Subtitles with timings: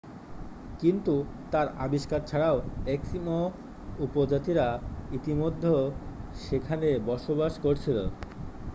[0.79, 1.13] কিন্তু
[1.51, 2.57] তার আবিষ্কার ছাড়াও
[2.87, 3.39] এস্কিমো
[3.99, 4.67] উপজাতিরা
[5.11, 5.73] ইতিমধ্যে
[6.41, 7.97] সেখানে বসবাস করছিল